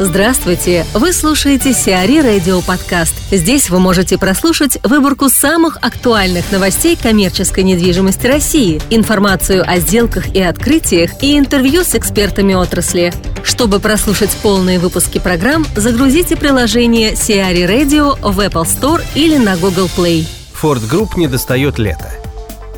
[0.00, 0.84] Здравствуйте!
[0.92, 3.14] Вы слушаете Сиари Радио Подкаст.
[3.30, 10.42] Здесь вы можете прослушать выборку самых актуальных новостей коммерческой недвижимости России, информацию о сделках и
[10.42, 13.12] открытиях и интервью с экспертами отрасли.
[13.44, 19.88] Чтобы прослушать полные выпуски программ, загрузите приложение Сиари Radio в Apple Store или на Google
[19.96, 20.26] Play.
[20.60, 22.10] Ford Group не достает лета.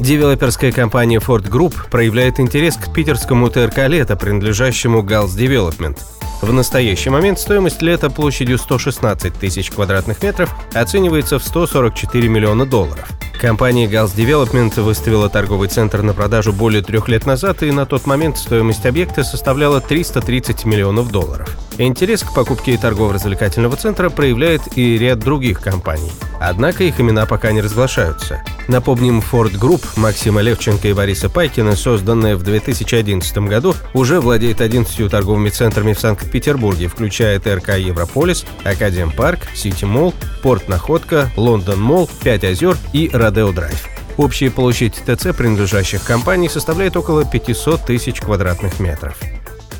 [0.00, 5.96] Девелоперская компания Ford Group проявляет интерес к питерскому ТРК «Лето», принадлежащему Gals Development–
[6.42, 13.08] в настоящий момент стоимость «Лета» площадью 116 тысяч квадратных метров оценивается в 144 миллиона долларов.
[13.40, 18.06] Компания Hals Development выставила торговый центр на продажу более трех лет назад, и на тот
[18.06, 21.48] момент стоимость объекта составляла 330 миллионов долларов.
[21.78, 26.10] Интерес к покупке торгово-развлекательного центра проявляет и ряд других компаний.
[26.40, 28.42] Однако их имена пока не разглашаются.
[28.68, 35.10] Напомним, Fort Group Максима Левченко и Бориса Пайкина, созданная в 2011 году, уже владеет 11
[35.10, 42.08] торговыми центрами в Санкт-Петербурге, включая ТРК Европолис, Академ Парк, City Mall, Порт Находка, London Mall,
[42.22, 43.88] Пять озер и Rodeo Drive.
[44.18, 49.18] Общая площадь ТЦ принадлежащих компаний составляет около 500 тысяч квадратных метров.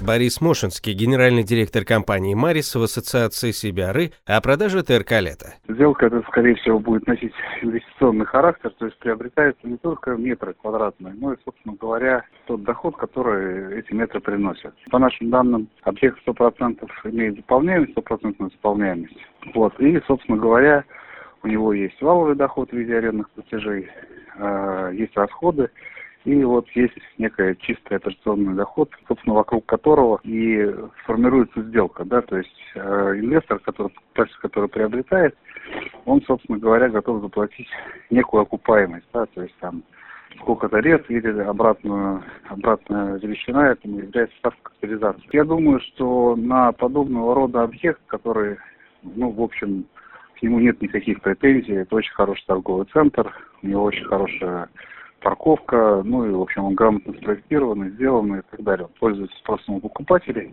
[0.04, 5.54] Борис Мошинский, генеральный директор компании «Марис» в ассоциации с CBRE о продаже ТРК «Лето».
[5.68, 11.14] Сделка эта, скорее всего, будет носить инвестиционный характер, то есть приобретается не только метры квадратные,
[11.14, 14.74] но и, собственно говоря, тот доход, который эти метры приносят.
[14.90, 19.16] По нашим данным, объект 100% имеет заполняемость, 100% заполняемость.
[19.54, 19.78] Вот.
[19.78, 20.84] И, собственно говоря,
[21.46, 23.88] у него есть валовый доход в виде арендных платежей,
[24.36, 25.70] э, есть расходы,
[26.24, 30.74] и вот есть некая чистый операционный доход, собственно, вокруг которого и
[31.04, 32.80] формируется сделка, да, то есть э,
[33.18, 33.92] инвестор, который,
[34.42, 35.36] который приобретает,
[36.04, 37.68] он, собственно говоря, готов заплатить
[38.10, 39.84] некую окупаемость, да, то есть там
[40.40, 45.28] сколько-то лет или обратную, обратная величина этому является ставка капитализации.
[45.32, 48.56] Я думаю, что на подобного рода объект, который,
[49.02, 49.86] ну, в общем,
[50.38, 54.68] к нему нет никаких претензий, это очень хороший торговый центр, у него очень хорошая
[55.20, 58.86] парковка, ну и, в общем, он грамотно спроектирован, сделан и так далее.
[58.86, 60.52] Он пользуется спросом у покупателей.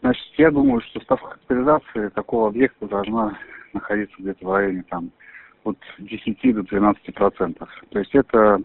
[0.00, 3.38] Значит, я думаю, что ставка капитализации такого объекта должна
[3.72, 5.10] находиться где-то в районе там
[5.64, 7.70] от 10 до 12 процентов.
[7.90, 8.60] То есть это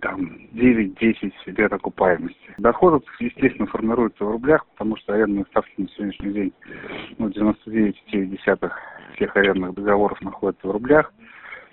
[0.00, 2.54] там 9-10 лет окупаемости.
[2.58, 6.52] Доход, естественно, формируется в рублях, потому что арендные ставки на сегодняшний день,
[7.18, 8.70] ну, 99,9
[9.14, 11.12] всех арендных договоров находятся в рублях.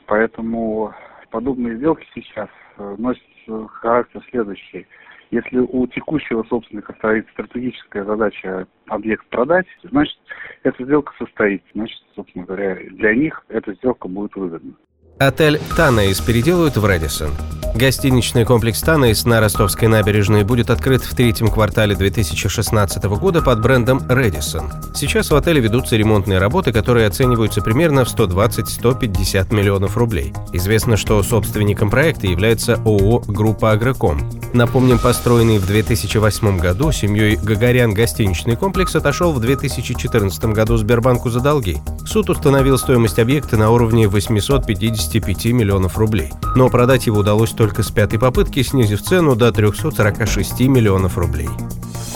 [0.07, 0.93] Поэтому
[1.29, 4.87] подобные сделки сейчас э, носят э, характер следующий.
[5.31, 10.17] Если у текущего собственника стоит стратегическая задача объект продать, значит,
[10.63, 11.67] эта сделка состоится.
[11.73, 14.73] Значит, собственно говоря, для них эта сделка будет выгодна.
[15.21, 17.29] Отель «Танейс» переделают в «Рэдисон».
[17.75, 24.01] Гостиничный комплекс «Танейс» на Ростовской набережной будет открыт в третьем квартале 2016 года под брендом
[24.09, 24.71] «Рэдисон».
[24.95, 30.33] Сейчас в отеле ведутся ремонтные работы, которые оцениваются примерно в 120-150 миллионов рублей.
[30.53, 34.40] Известно, что собственником проекта является ООО «Группа Агроком».
[34.53, 41.39] Напомним, построенный в 2008 году семьей Гагарян гостиничный комплекс отошел в 2014 году Сбербанку за
[41.39, 41.77] долги.
[42.05, 46.31] Суд установил стоимость объекта на уровне 855 миллионов рублей.
[46.55, 51.49] Но продать его удалось только с пятой попытки, снизив цену до 346 миллионов рублей.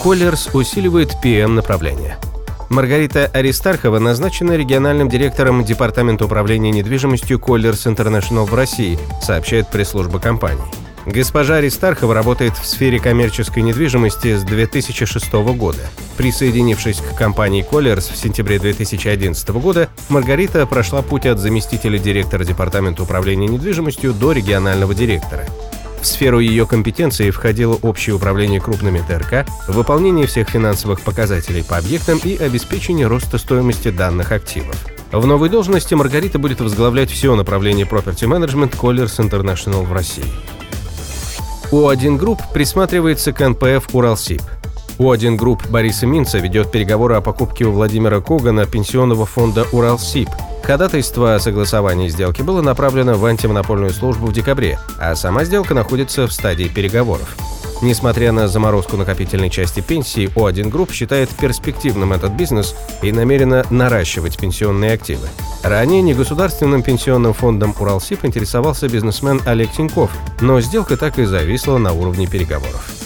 [0.02, 2.18] Коллерс усиливает PM-направление.
[2.68, 10.85] Маргарита Аристархова назначена региональным директором Департамента управления недвижимостью Коллерс International в России, сообщает пресс-служба компании.
[11.06, 15.78] Госпожа Аристархова работает в сфере коммерческой недвижимости с 2006 года.
[16.16, 23.04] Присоединившись к компании Colliers в сентябре 2011 года, Маргарита прошла путь от заместителя директора Департамента
[23.04, 25.46] управления недвижимостью до регионального директора.
[26.02, 32.18] В сферу ее компетенции входило общее управление крупными ТРК, выполнение всех финансовых показателей по объектам
[32.22, 34.76] и обеспечение роста стоимости данных активов.
[35.12, 40.24] В новой должности Маргарита будет возглавлять все направление Property Management Colliers International в России.
[41.72, 44.40] O1 Group присматривается к НПФ «Уралсиб».
[44.98, 50.28] O1 Group Бориса Минца ведет переговоры о покупке у Владимира Когана пенсионного фонда «Уралсиб».
[50.62, 56.26] Ходатайство о согласовании сделки было направлено в антимонопольную службу в декабре, а сама сделка находится
[56.28, 57.36] в стадии переговоров.
[57.82, 64.38] Несмотря на заморозку накопительной части пенсии, O1 Group считает перспективным этот бизнес и намерена наращивать
[64.38, 65.28] пенсионные активы.
[65.62, 71.92] Ранее негосударственным пенсионным фондом Уралсиб интересовался бизнесмен Олег Тиньков, но сделка так и зависла на
[71.92, 73.05] уровне переговоров.